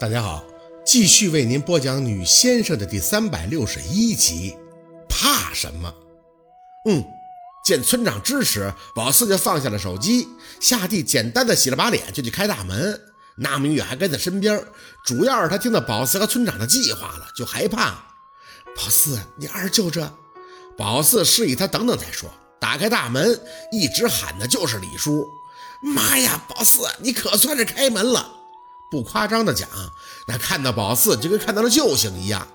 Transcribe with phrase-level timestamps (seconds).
[0.00, 0.42] 大家好，
[0.82, 4.56] 继续为您播讲《女先生》的第三百六十一集。
[5.06, 5.94] 怕什么？
[6.86, 7.04] 嗯，
[7.62, 10.26] 见村长支持，宝四就放下了手机，
[10.58, 12.98] 下地简单的洗了把脸，就去开大门。
[13.36, 14.64] 那明月还跟在身边，
[15.04, 17.90] 主要是他听到宝四和村长的计划了，就害怕。
[18.74, 20.10] 宝四，你二舅这……
[20.78, 22.30] 宝四示意他等等再说。
[22.58, 23.38] 打开大门，
[23.70, 25.28] 一直喊的就是李叔。
[25.82, 28.39] 妈呀，宝四，你可算是开门了！
[28.90, 29.68] 不夸张的讲，
[30.26, 32.46] 那看到宝四就跟看到了救星一样。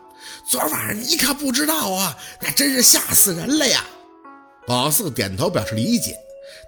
[0.45, 3.85] 昨晚上你可不知道啊，那真是吓死人了呀！
[4.67, 6.13] 宝四点头表示理解。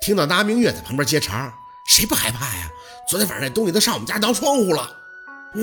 [0.02, 1.54] 听到拿明月在旁边接茬，
[1.90, 2.70] 谁不害怕呀？
[3.10, 4.90] 昨天晚上那东西都上我们家挠窗户了，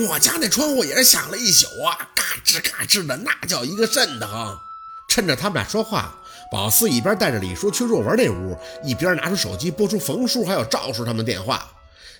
[0.07, 4.59] 我家那窗户也是响了一宿啊，嘎吱嘎吱的，那叫一个瘆得慌。
[5.07, 6.15] 趁着他们俩说话，
[6.51, 11.67] 宝四一边带着李叔去若文那屋，一边拿出手机拨出冯叔还有赵叔他们的电话。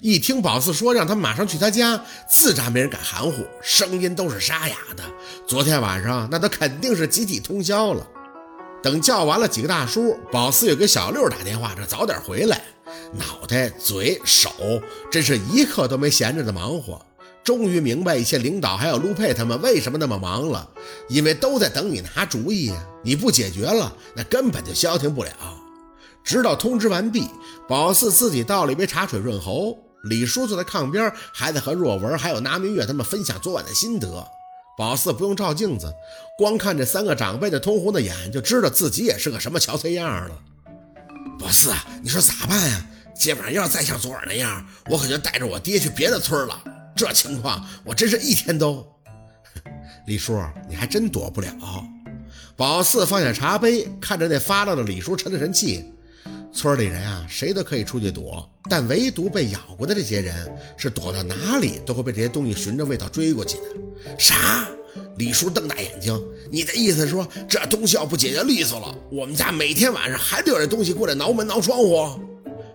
[0.02, 5.04] 一听宝四说让他马上去他家，自然没人敢含糊，声音都是沙哑的。
[5.48, 8.06] 昨天晚上那都肯定是集体通宵了。
[8.84, 12.62] 等叫完了几个大叔，宝四又给小六打电话，这早点回来。
[13.14, 14.52] 脑袋、嘴、手，
[15.12, 17.04] 真是一刻都没闲着的忙活。
[17.44, 20.68] 终于明白一些领导还有陆佩他们为什么那么忙了，
[21.08, 22.74] 因为都在等你拿主意。
[23.04, 25.32] 你不解决了，那根本就消停不了。
[26.26, 27.30] 直到通知完毕，
[27.68, 29.78] 宝四自己倒了一杯茶水润喉。
[30.04, 34.28] 李叔坐在炕边，还在和若文还有拿明月他们分享昨晚的心得。
[34.78, 35.94] 宝四不用照镜子，
[36.38, 40.38] 光看这三个长辈的通红的眼，就知道自己也是个什么憔悴样了。
[41.40, 42.86] 宝四啊，你说咋办呀？
[43.16, 46.62] 今晚上要是再像昨晚那样，我可就带着我爹去别的村了。
[46.96, 48.86] 这情况，我真是一天都……
[50.06, 51.50] 李叔，你还真躲不了。
[52.58, 55.86] 宝四放下茶杯，看着那发愣的李叔，沉了沉气。
[56.56, 63.64] 村里人啊，谁都可以出去躲，但唯独被咬过的这些人，是躲到哪里都会被这些东西循着味道追过去的。
[64.18, 64.66] 啥？
[65.18, 66.18] 李叔瞪大眼睛，
[66.50, 72.18] 你的意思是说，这东西要不解决利索了，我们家每天晚上还得有这东西过来挠门挠窗户？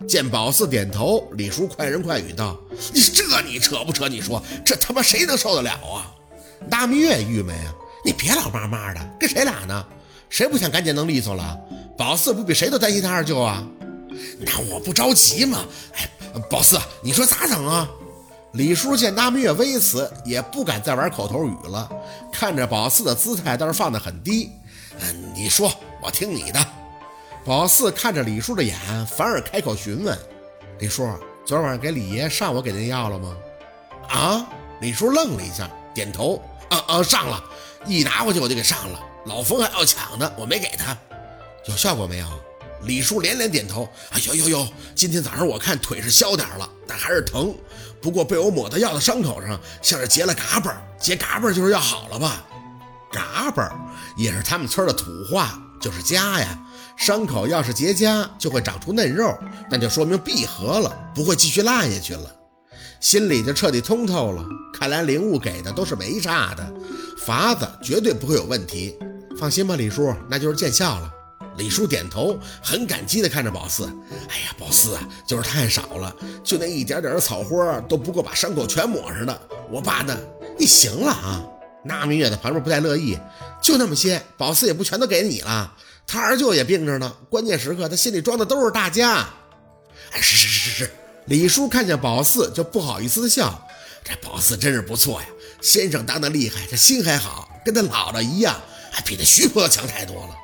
[0.07, 2.61] 见宝四点头，李叔快人快语道
[2.93, 4.09] ：“你这你扯不扯？
[4.09, 6.15] 你说这他妈谁能受得了啊？”
[6.69, 7.75] 大明月郁闷啊，
[8.05, 9.87] 你别老骂骂的，跟谁俩呢？
[10.29, 11.59] 谁不想赶紧弄利索了？
[12.01, 13.63] 宝四不比谁都担心他二舅啊？
[14.39, 15.63] 那我不着急吗？
[15.93, 16.09] 哎，
[16.49, 17.87] 宝四，你说咋整啊？
[18.53, 21.87] 李叔见大明月微词，也不敢再玩口头语了，
[22.33, 24.51] 看着宝四的姿态倒是放得很低。
[24.99, 25.71] 嗯，你说，
[26.03, 26.67] 我听你的。
[27.45, 30.19] 宝四看着李叔的眼，反而开口询问
[30.81, 31.07] ：“李叔，
[31.45, 33.37] 昨晚上给李爷上我给您药了吗？”
[34.09, 34.47] 啊！
[34.81, 37.45] 李叔愣了一下，点头：“啊啊，上了，
[37.85, 38.99] 一拿过去我就给上了。
[39.27, 40.97] 老冯还要抢呢，我没给他。
[41.67, 42.27] 有效果没有？”
[42.85, 44.69] 李叔连连点头：“啊，有有有！
[44.95, 47.55] 今天早上我看腿是消点了，但还是疼。
[48.01, 52.43] 不过被我抹的药的伤口上，像是结了嘎巴结嘎巴就是要好了吧？
[53.13, 53.71] 嘎巴
[54.17, 56.59] 也是他们村的土话，就是痂呀。”
[56.97, 59.35] 伤口要是结痂，就会长出嫩肉，
[59.71, 62.31] 那就说明闭合了，不会继续烂下去了。
[63.01, 64.45] 心里就彻底通透了。
[64.73, 66.73] 看来灵物给的都是没差的，
[67.27, 68.99] 法子绝对不会有问题。
[69.39, 71.11] 放心吧，李叔，那就是见效了。
[71.61, 73.85] 李叔点头，很感激地看着宝四。
[74.31, 79.41] 哎呀，宝四啊，就是太少了，就那一点点的草花都不够把伤口全抹上的。
[79.71, 80.19] 我爸呢？
[80.59, 81.45] 你行了啊？
[81.85, 83.19] 那明月在旁边不太乐意，
[83.63, 85.71] 就那么些，宝四也不全都给你了。
[86.07, 89.29] 他二舅也病着呢，关键时刻他心里装的都是大家。
[90.13, 90.91] 哎，是是是是是。
[91.27, 93.69] 李叔看见宝四就不好意思的笑，
[94.03, 95.29] 这宝四真是不错呀，
[95.61, 98.59] 先生当的厉害，这心还好，跟他姥姥一样，
[98.91, 100.35] 还比那徐婆强太多了。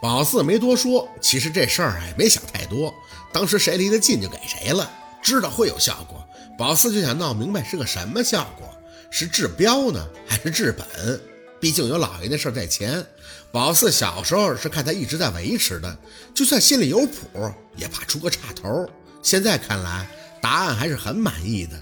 [0.00, 2.94] 宝四没多说，其实这事儿也没想太多，
[3.32, 4.88] 当时谁离得近就给谁了，
[5.20, 6.24] 知道会有效果，
[6.56, 8.68] 宝四就想闹明白是个什么效果，
[9.10, 11.20] 是治标呢，还是治本？
[11.60, 13.04] 毕竟有老爷那事儿在前，
[13.50, 15.98] 宝四小时候是看他一直在维持的，
[16.32, 18.88] 就算心里有谱，也怕出个岔头。
[19.20, 20.08] 现在看来，
[20.40, 21.72] 答案还是很满意的。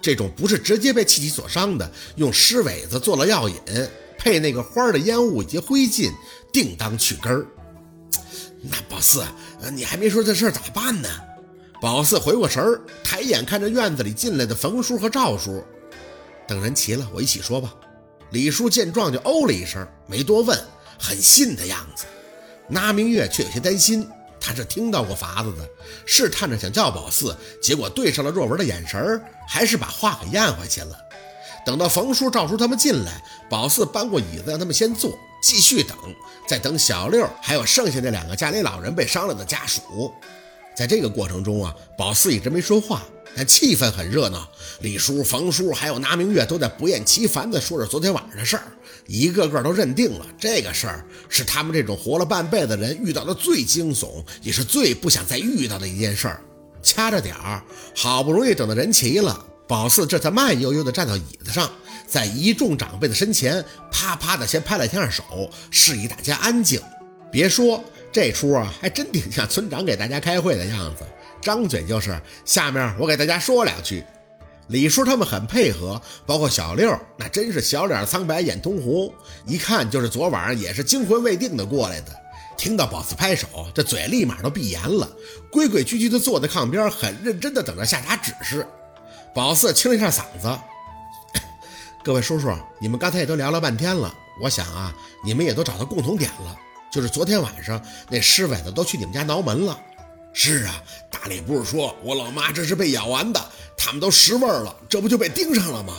[0.00, 3.56] 这种不是直接被气体所伤的，用尸尾子做了药引，
[4.16, 6.12] 配那个花的烟雾以及灰烬，
[6.52, 7.44] 定当去根儿。
[8.62, 9.24] 那宝四，
[9.72, 11.08] 你还没说这事儿咋办呢？
[11.80, 15.62] 宝四回过神儿，抬眼看着院子里进来的冯叔和赵叔，
[16.48, 17.74] 等人齐了，我一起说吧。
[18.30, 20.58] 李叔见状就哦了一声，没多问，
[20.98, 22.06] 很信的样子。
[22.66, 24.08] 那明月却有些担心，
[24.40, 25.68] 他是听到过法子的，
[26.06, 30.96] 试探着想叫宝四，结果对上了若文的眼神，还是把话给咽回去了。
[31.64, 35.16] 等到冯叔、赵叔他们进来，宝四搬过椅子让他们先坐，
[35.46, 35.96] 继续等，
[36.48, 40.12] 在等小六还有剩下那两个家里老人被伤了的家属。
[40.76, 44.44] 在这个过程中啊，宝四一直没说话，那气氛很热闹。
[44.80, 48.64] 李叔、冯叔还有拿明月都在不厌其烦地说着昨天晚上的事儿，
[49.06, 56.40] 一个个都认定了这个事儿是他们这种活了半辈子人遇到的最惊悚，也是最不想再遇到的一件事儿。
[56.82, 57.62] 掐着点儿，
[57.94, 61.68] 好不容易等到人齐了，宝四这才慢悠悠地站到椅子上，
[62.06, 66.80] 在一众长辈的身前，啪啪地先拍了一下手，示意大家安静。
[67.32, 67.82] 别说
[68.12, 71.02] 这出啊，还真挺像村长给大家开会的样子，
[71.42, 74.04] 张嘴就是下面我给大家说两句。
[74.68, 79.12] 李叔他们很配合，包括小六，那真是小脸苍白，眼通红，
[79.46, 82.06] 一看就是昨晚也是惊魂未定的过来的。
[82.56, 85.08] 听到宝四拍手，这嘴立马都闭严了，
[85.50, 88.66] 规规矩矩的坐在炕边，很认真的等着下达指示。
[89.36, 90.58] 宝四清了一下嗓子
[92.02, 94.10] ：“各位叔叔，你们刚才也都聊了半天了，
[94.40, 94.90] 我想啊，
[95.22, 96.56] 你们也都找到共同点了，
[96.90, 97.78] 就是昨天晚上
[98.08, 99.78] 那尸尾子都去你们家挠门了。
[100.32, 105.92] 是啊，大力不是说我老妈这是被咬完的，他们都识味了，这不就被盯上了吗？”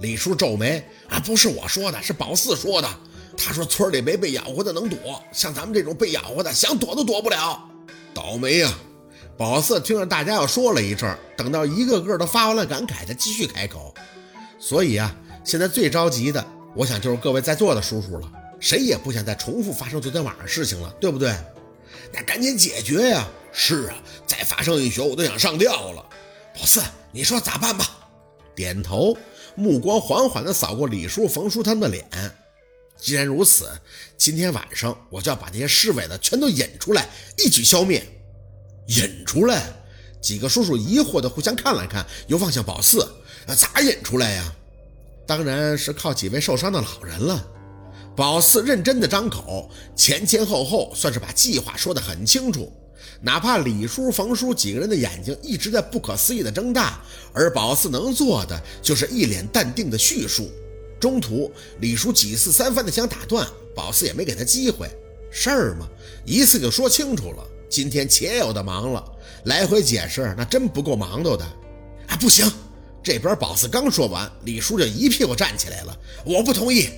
[0.00, 2.88] 李叔皱眉：“啊，不是我说的，是宝四说的。”
[3.34, 7.66] 他说：“村里没被咬过的能躲，像咱们这种被咬过的，想躲都躲不了，
[8.12, 8.70] 倒霉呀！”
[9.36, 13.92] 宝四听着大家又说了一阵，等到一个个都发完了感慨，才继续开口
[14.60, 21.34] ：“所以啊，现在最着急的，我想就是各位在座的叔叔了，谁也不想再重复发生昨天晚上事情了，对不对？
[22.12, 23.28] 那赶紧解决呀！
[23.52, 26.04] 是啊，再发生一宿我都想上吊了。
[26.54, 27.84] 宝四，你说咋办吧？”
[28.54, 29.16] 点头，
[29.56, 32.08] 目光缓缓地扫过李叔、冯叔他们的脸。
[32.96, 33.68] 既然如此，
[34.16, 38.06] 今天晚上我就要把这些尸尾子全都引出来，一举消灭。
[38.86, 39.62] 引出来？
[40.20, 43.02] 几个叔叔疑惑的互相看了看，又望向宝四
[43.46, 44.52] ：“啊咋引出来呀？”
[45.26, 47.46] 当然是靠几位受伤的老人了。
[48.16, 52.72] 宝四认真的张口，前前后后算是把计划说得很清楚。
[53.20, 57.02] 哪怕李叔、冯叔几个人的眼睛一直在不可思议的睁大，
[57.34, 60.50] 而宝四能做的就是一脸淡定的叙述。
[60.98, 64.88] 中途，李叔几次三番的想打断，宝四也没给他机会。
[65.30, 65.86] 事儿嘛，
[66.24, 67.46] 一次就说清楚了。
[67.68, 69.04] 今天且有的忙了，
[69.44, 71.44] 来回解释那真不够忙叨的。
[72.08, 72.50] 啊，不行！
[73.02, 75.96] 这边宝四刚说完，李叔就一屁股站起来了。
[76.24, 76.88] 我不同意，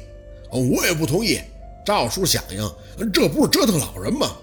[0.51, 1.41] 我也不同意。
[1.85, 4.37] 赵叔响应，这不是折腾老人吗？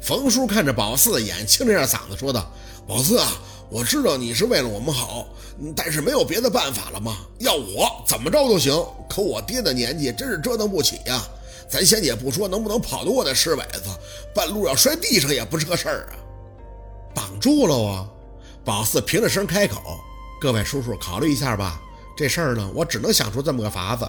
[0.00, 2.50] 冯叔看着宝四的眼，清了下嗓子说道
[2.86, 3.32] ：“宝四啊。”
[3.68, 5.26] 我知道你是为了我们好，
[5.74, 7.16] 但是没有别的办法了吗？
[7.38, 8.72] 要我怎么着都行，
[9.08, 11.20] 可我爹的年纪真是折腾不起呀。
[11.68, 13.84] 咱先也不说能不能跑得过那尸尾子，
[14.34, 16.14] 半路要摔地上也不是个事儿啊。
[17.14, 18.08] 绑住了啊！
[18.64, 19.80] 宝四平着声开口
[20.40, 21.80] ：“各位叔叔，考虑一下吧。
[22.16, 24.08] 这事儿呢，我只能想出这么个法子。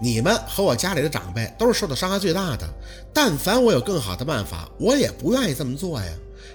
[0.00, 2.68] 你们和我家里的长辈都是受到伤害最大的，
[3.12, 6.06] 但凡我有更好的办法，我也不愿意这么做呀。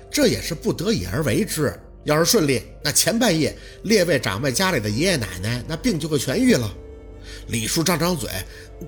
[0.09, 6.67] 这也是不得已而为之。”要是顺利，那前半夜列位长辈家里的爷爷奶奶那病就会痊愈了。
[7.49, 8.27] 李叔张张嘴，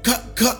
[0.03, 0.57] 可可，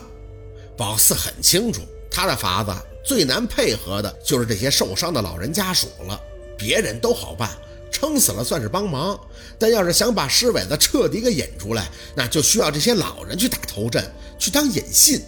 [0.76, 2.74] 宝四很清楚，他的法子
[3.04, 6.20] 最难配合的就是这些受伤的老人家属了。
[6.56, 7.50] 别人都好办，
[7.90, 9.18] 撑死了算是帮忙，
[9.58, 14.04] 但要是想把尸尾子彻底给引出来，那就需要这些老人去打头阵，
[14.38, 15.20] 去当引信。